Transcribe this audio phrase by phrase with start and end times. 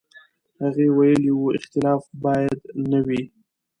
[0.61, 2.59] هغه ویلي و، اختلاف باید
[2.91, 3.21] نه وي.